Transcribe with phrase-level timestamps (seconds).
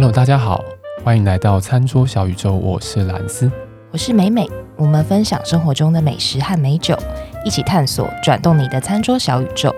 [0.00, 0.64] Hello，大家好，
[1.04, 3.52] 欢迎来到餐桌小宇宙，我是兰斯，
[3.90, 6.96] 我是美美，我们分享生活中的美食和美酒，
[7.44, 9.70] 一起探索转动你的餐桌小宇宙。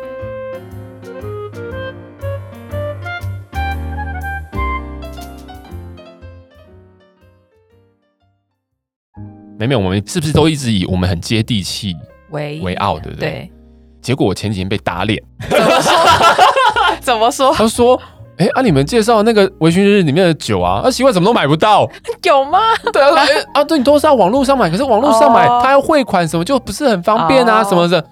[9.59, 11.97] 美美，我们是不是都一直以我们很接地气
[12.31, 13.29] 为为傲，对不对？
[13.29, 13.53] 对。
[14.01, 15.21] 结果我前几天被打脸，
[15.51, 15.93] 怎么说？
[17.03, 17.53] 怎么说？
[17.53, 18.01] 他说。
[18.39, 21.89] 哎，按、啊、你们介绍那个微醺日里面的酒啊，那奇怪怎么都买不到？
[22.25, 22.59] 有吗？
[22.93, 28.05] 对啊，哎啊，对，你都是要网络上买，可是网络上买他要汇款什么，就不是很方便啊，什么的。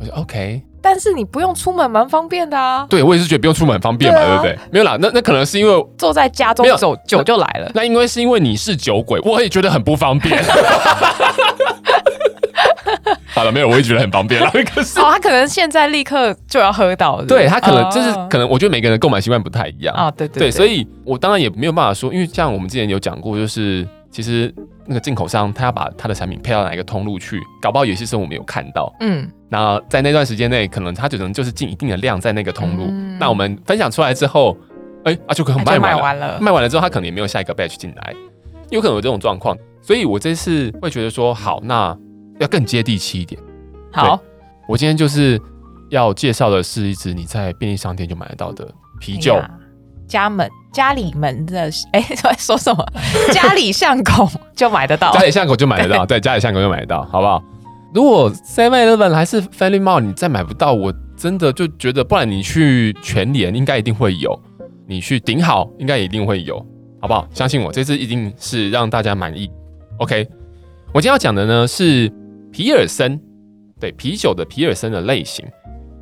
[0.00, 2.86] 我说 OK，但是你不用出门蛮方便的啊。
[2.88, 4.58] 对，我也是觉得不用出门很方便嘛，对，不对？
[4.70, 7.68] 没有啦，那那可能是因为坐在家中走酒就来了。
[7.74, 10.40] 那因为是因为你是酒鬼，我也觉得很不方便。
[13.38, 14.50] 好了，没有，我也觉得很方便了。
[14.74, 20.10] 可是哦，他可能现在立刻就要喝到，对他可能就是可能，我觉得每个人的购买习惯不太一样啊。
[20.10, 24.52] 对对对，所以我当然也没有办法说，因为像我们之前有讲过，就是其实
[24.86, 28.92] 那个进口商他要把他的产品配到哪一个通路去，搞不好有些时候我们有看到。
[28.98, 32.90] 嗯，那在那段时间内，可能他只能就是进一定的量在那个通路。
[33.20, 34.56] 那我们分享出来之后，
[35.04, 38.14] 哎啊，就可能卖完了，卖完了之后，他可能也没有下一个 batch 进来，
[38.70, 39.56] 有可能有这种状况。
[39.80, 41.96] 所以我这次会觉得说，好，那。
[42.38, 43.40] 要更接地气一点。
[43.92, 44.20] 好，
[44.68, 45.40] 我今天就是
[45.90, 49.50] 要介绍的是一支你在便利商店就买得到的啤酒，哎、
[50.06, 52.86] 家门家里门的 哎，在说什么？
[53.32, 57.42] 家里巷口就买得到，家里巷口就买得到，对， 对，家里巷口就买得到，好不好？
[57.94, 64.38] 如果 Seven Eleven 还是 Family Mall 你再买不到，我真的就觉得，不然你去全联应该一定会有，
[64.86, 66.58] 你去顶好应该一定会有，
[67.00, 67.26] 好不好？
[67.32, 69.50] 相信我，这次一定是让大家满意。
[69.96, 70.28] OK，
[70.92, 72.12] 我今天要讲的呢是。
[72.58, 73.20] 皮尔森，
[73.78, 75.46] 对，啤酒的皮尔森的类型，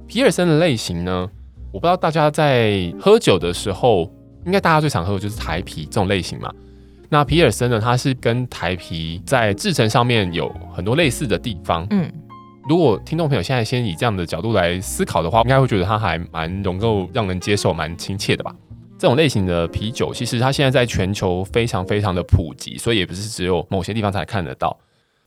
[0.07, 1.29] 皮尔森的类型呢，
[1.71, 4.11] 我不知道大家在喝酒的时候，
[4.47, 6.51] 应该大家最常喝的就是台啤这种类型嘛。
[7.11, 11.87] 那皮尔森呢，它是跟台啤在制成上面有很多类似的地方。
[11.91, 12.11] 嗯，
[12.67, 18.51] 如果听众朋友现在先以这样的角度来思考的话，应该会觉得它还蛮能够让人接受，蛮亲切的吧。
[18.99, 24.75] 这种类型的啤酒，其实它现在在全球非常非常的普及，所以也不是只有某些地方才看得到。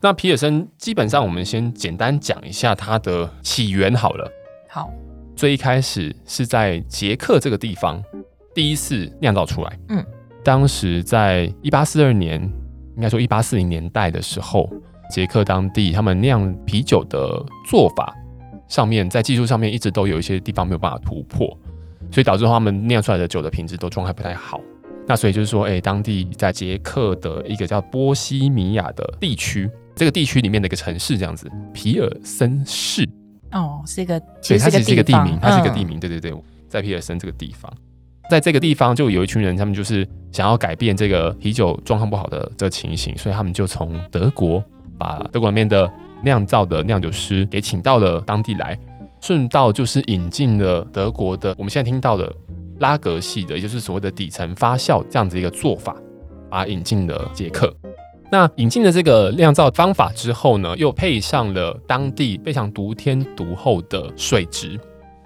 [0.01, 4.31] 那皮尔森基本上，我们先简单讲一下它的起源好了。
[4.69, 4.89] 好，
[5.35, 8.01] 最一开始是在捷克这个地方
[8.55, 9.79] 第一次酿造出来。
[9.89, 10.01] 嗯，
[10.41, 12.41] 当时在一八四二年，
[12.95, 14.69] 应该说一八四零年代的时候，
[15.11, 17.29] 捷克当地他们酿啤酒的
[17.69, 18.15] 做法
[18.69, 21.45] 上面，在技术上面一直都有一些地方没有办法突破，
[22.09, 24.61] 所以导致他们酿出来的酒的品质都状态不太好。
[25.05, 29.69] 那所以就是说，哎，当地在捷克的一个叫波西米亚的地区。
[29.99, 33.05] 这个地区里面的一个城市，这样子，皮尔森市。
[33.51, 36.33] 哦，是一个，对，它其实是一个地名，它是一个地名，嗯、对对对，
[36.69, 37.69] 在皮尔森这个地方，
[38.29, 44.63] 在这个地方就有一群人，他们就是想要改变这个啤酒状况不好的这个情形，所以他们就从德国
[44.97, 45.91] 把德国里面的
[46.23, 48.79] 酿造的酿酒师给请到了当地来，
[49.19, 52.33] 顺道就是引进了德国的我们现在听到的
[52.79, 55.93] 拉格系的，也就是所谓的底层发酵这样子一个做法，
[56.49, 57.75] 把它引进了捷克。
[58.31, 64.79] 那引进了这个酿造方法之后呢，又配上了当地非常独天独厚的水质。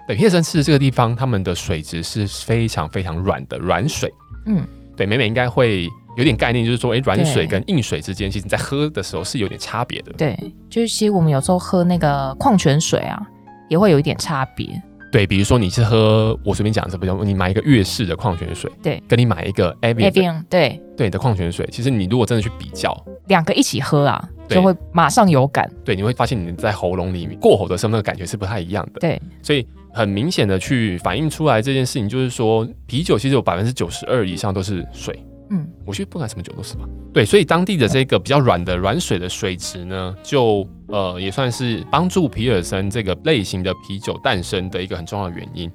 [0.06, 4.12] 对，皮尔森市这个地方，他们的水质是非常非常软的软水。
[4.46, 4.66] 嗯，
[4.96, 10.12] 对，美美应该会有点概念，就是说，哎，软水跟硬水之间，其实你在喝的时候是有点差别的。
[10.12, 10.38] 对，
[10.68, 13.20] 就是其实我们有时候喝那个矿泉水啊，
[13.68, 14.82] 也会有一点差别。
[15.14, 22.92] 对，比如说你是喝，我随便讲，这不叫你买一个悦氏的矿泉水，对，跟你买一个 Evian，对对的矿泉水，其实你如果真的去比较，
[23.28, 25.70] 两个一起喝啊，就会马上有感。
[25.84, 28.98] 对，你会发现你在喉咙里面过喉的时候，那个感觉是不太一样的。
[28.98, 35.16] 对，所以很明显的去反映出来这件事情，就是说啤酒其实有百分之九十二以上都是水。
[35.54, 36.84] 嗯，我觉得不管什么酒都是吧。
[37.12, 45.70] 对，所以当地的这个比较软的软水的水质呢，就呃也算是帮助皮尔森这个类型的啤酒诞生的一个很重要原因。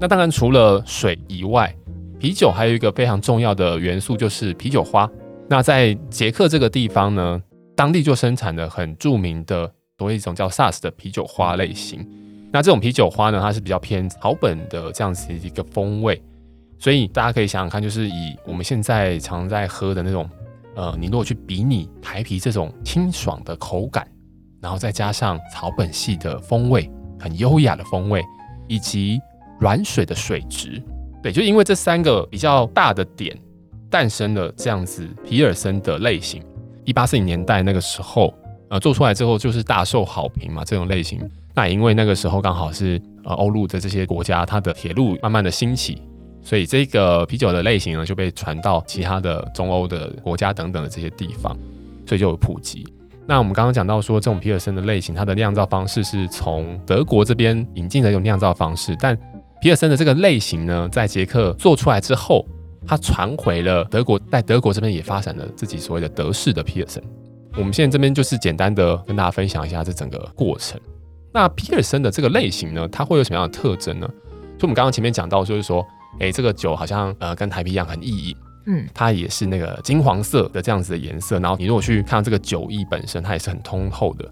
[0.00, 1.72] 那当然除了水以外，
[2.18, 5.08] 啤酒还有一个非常重要的元素就是啤酒花。
[5.48, 7.40] 那在捷克这个地方呢，
[7.76, 12.04] 当地就生产了很著名的多一种叫 SAS 的啤酒花类型。
[12.52, 16.20] 那这种啤酒花呢，它是比较偏草本的这样子一个风味。
[16.82, 20.28] 所以大家可以想想看，就是以我们现在常在喝的那种，
[20.74, 24.04] 呃，你如果去比拟台啤这种清爽的口感，
[24.60, 26.90] 然后再加上草本系的风味，
[27.20, 28.20] 很优雅的风味，
[28.66, 29.20] 以及
[29.60, 30.82] 软水的水质，
[31.22, 33.38] 对，就因为这三个比较大的点，
[33.88, 36.42] 诞生了这样子皮尔森的类型。
[36.84, 38.34] 一八四零年代那个时候，
[38.70, 41.20] 呃，做出来之后就是大受好评嘛，这种类型。
[41.54, 46.02] 那因为那个时候刚好是呃欧陆的这些国家，它的铁路慢慢的兴起。
[46.42, 51.56] 所以这个啤酒的类型呢，就被传到其他的中欧的国家等等的这些地方，
[52.06, 52.86] 所以就有普及。
[53.26, 59.16] 那我们刚刚讲到说，这种皮尔森的类型，它的酿造方式是从德国这边引进的一种酿造方式，但
[59.60, 62.44] 皮尔森的这个类型呢，在捷克做出来之后，
[62.84, 67.02] 它传回了德国，在德国这边也发展了自己所谓的德式的皮尔森。
[67.56, 70.80] 我们现在这边就是简单的跟大家分享一下这整个过程。
[71.32, 74.08] 那皮尔森的这个类型呢，它会有什么样的特征呢？
[74.58, 75.86] 就我们刚刚前面讲到，就是说，
[76.20, 78.36] 哎，这个酒好像呃跟台啤一样很易饮，
[78.66, 81.38] 嗯，它也是那个金黄色的这样子的颜色。
[81.40, 84.28] 然后你如果去看这个酒液本身，它也是很通透的。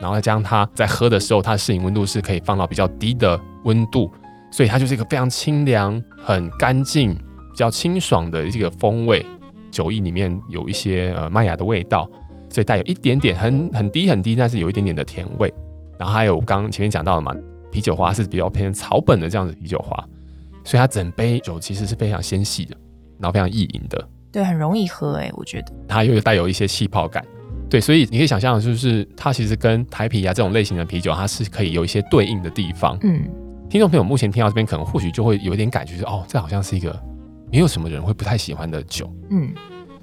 [0.00, 4.10] 然后再加上它在喝的时候，它的适应温度是可以放到比较低的温度，
[4.50, 9.24] 所以它就是一个非常清凉、很干净、比较清爽的一个风味。
[9.70, 12.08] 酒液里面有一些呃麦芽的味道，
[12.48, 15.52] 所以带有一点点很很低很低，但是有一点点的甜味。
[15.98, 17.32] 然后还有刚刚前面讲到的嘛，
[17.70, 20.02] 啤酒花是比较偏草本的这样子啤酒花，
[20.64, 22.76] 所以它整杯酒其实是非常纤细的，
[23.18, 25.72] 然后非常易饮的，对，很容易喝哎，我觉得。
[25.88, 27.24] 它又带有一些气泡感，
[27.68, 32.98] 对，所以你可以想象就是它其实跟台啤啊这种类型的啤酒，它是可以有一些对应的地方。
[33.02, 33.22] 嗯，
[33.68, 36.98] 听众朋友目前听到这边，可能或许就会有一点感觉是哦，这好像是一个
[37.50, 39.12] 没有什么人会不太喜欢的酒。
[39.30, 39.52] 嗯，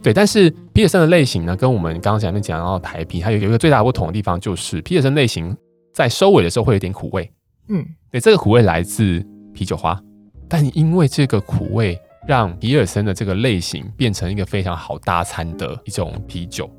[0.01, 5.56] 对，但是皮尔森的类型呢，跟我们刚刚前面讲到台啤，它有有一个最大的不同的地方，就是皮尔森类型。
[5.94, 7.27] 在收尾的时候会有点苦味，
[7.69, 10.00] 嗯，对，这个苦味来自啤酒花，
[10.49, 16.69] 但因为这个苦味让皮尔森的这个类型变成一个非常好搭餐的一种啤酒。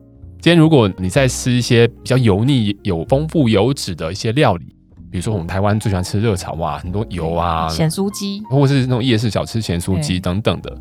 [0.40, 4.66] 今天如果你在吃一些比较油腻、有丰富油脂的一些料理，
[5.10, 10.76] 比如说我们台湾最喜欢吃热炒哇，很多油啊，咸酥鸡，或者是那种夜市小吃咸酥鸡等等的，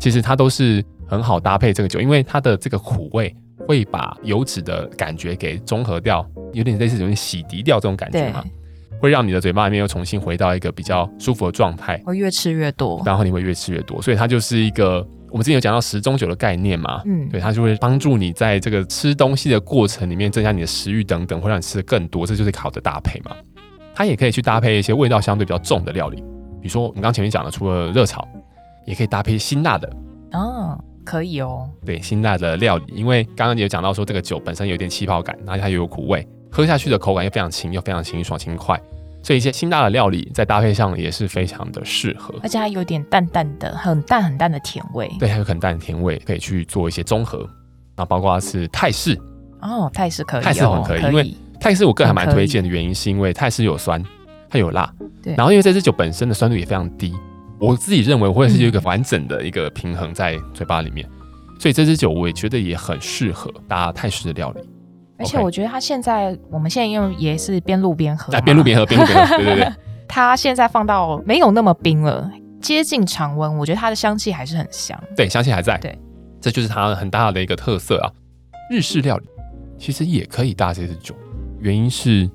[0.00, 3.34] 其实它都是很好搭配这个酒，因为它的这个苦味。
[3.64, 8.44] 会把油脂的感觉给中和掉，有点类似有点洗涤掉这种感觉嘛，
[9.02, 23.34] 会让你的嘴巴里面又重新回到一个比较舒服的状态，会越吃越多，然后你会越吃越多，所以它就是一个我们之前有讲到十中酒的概念嘛，嗯，对，它就会帮助你在这个吃东西的过程里面增加你的食欲等等，会让你吃的更多，这就是好的搭配嘛。
[23.92, 26.18] 它也可以去搭配一些味道相对比较重的料理，
[26.60, 28.24] 比如说我们刚前面讲的，除了热炒，
[28.86, 29.92] 也可以搭配辛辣的。
[30.34, 30.78] 哦。
[31.04, 38.80] 可以哦，对，辛辣的料理，因为刚刚也有讲到说这个酒本身有点气泡感，然后它又有苦味，喝下去的口感又非常轻，又非常清爽轻快，
[39.22, 47.38] 所以一些辛辣的料理在搭配上也是非常的适合，而且它有点淡淡的、很淡很淡的甜味，对，还有很淡的甜味可以去做一些综合，
[47.94, 49.18] 然后包括是泰式。
[49.60, 54.02] 哦，泰式可以、哦，泰式很可以，可以，因为泰式我个人还蛮推荐的原因是因为泰式有酸，
[54.50, 54.92] 它有辣，
[55.22, 57.14] 对，然后因为这支酒本身的酸度也非常低。
[57.60, 64.60] 我自己认为会是有一个完整的一个平衡在嘴巴里面，嗯、所以这支酒我也觉得也很适合搭泰式的料理。
[65.22, 69.72] 而且我觉得它现在我们现在用也是边录边喝，边录边喝，边录边喝，对对对。
[70.08, 72.30] 它 现在放到没有那么冰了，
[72.60, 74.98] 接近常温，我觉得它的香气还是很香。
[75.16, 75.78] 对，香气还在。
[75.78, 75.98] 对，
[76.40, 78.10] 这就是它很大的一个特色啊。
[78.70, 79.26] 日式料理
[79.78, 81.14] 其实也可以搭这支酒，
[81.60, 82.28] 原因是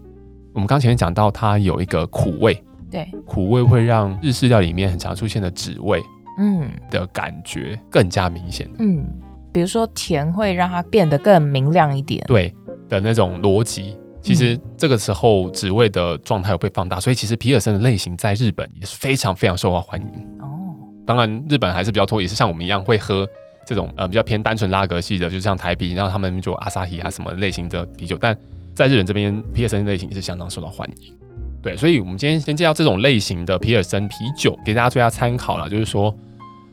[0.53, 2.63] 我们刚前面讲到它有一个苦味。
[2.89, 6.01] 对，苦味会让日式料里面很常出现的脂味，
[6.39, 8.69] 嗯，的感觉更加明显。
[8.79, 9.05] 嗯，
[9.51, 12.23] 比如说甜会让它变得更明亮一点。
[12.27, 12.53] 对
[12.89, 20.07] 的那种逻辑，其实这个时候职位的状态会被放大，所以其实皮尔森的类型在日本也是非常非常受到欢迎。
[20.39, 20.75] 哦，
[21.05, 23.27] 当然日本还是比较多，也是像我们一样会喝
[23.65, 28.37] 这种呃比较偏单纯拉格系的，就像台啤，然后他们就阿萨提啊什么类型的啤酒，但
[28.73, 31.13] 在日本这边皮尔森类型也是相当受到欢迎。
[31.59, 35.67] 对，所以，我们今天先介绍这种类型的皮尔森啤酒，给大家做一下参考了。
[35.67, 36.15] 就是说，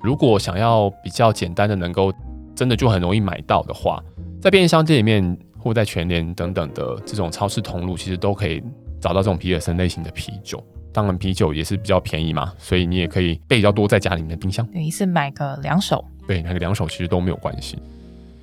[0.03, 2.13] 如果想要比较简单的，能够
[2.55, 4.01] 真的就很容易买到的话，
[4.41, 8.63] 在便利商店里面，或在全联等等的这种超市通路，其实都可以
[9.01, 10.63] 找到这种皮尔森类型的啤酒。
[10.93, 14.65] 当然，啤酒也是比较便宜嘛，所以你也可以备比较多在家里面的冰箱。
[14.67, 16.05] 对，一次买个两手。
[16.29, 17.79] 对，买个两手其实都没有关系。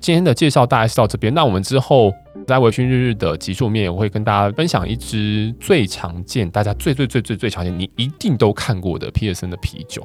[0.00, 2.12] 今天的介绍大概是到这边，那我们之后
[2.44, 10.04] 在微醺日日的集数面，我会跟大家分享一支最常见、大家最最最最最常见、你一定都看过的皮尔森的啤酒。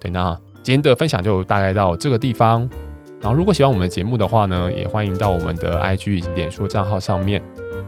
[0.00, 2.70] 对，那今天的分享就大概到这个地方。
[3.24, 7.40] 然后，如果喜欢我们的节目的话呢，也欢迎到我们的 IG 以及脸书账号上面，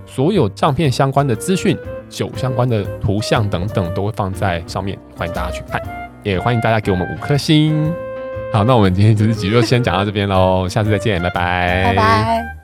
[0.06, 1.76] 所有照片相关的资讯、
[2.08, 5.78] 酒相关的图像等等，都会放在上面，欢迎大家去看，
[6.22, 7.92] 也欢迎大家给我们五颗星。
[8.50, 12.55] 好，那我们今天这集就先讲到这边喽，下次再见，拜拜，拜拜。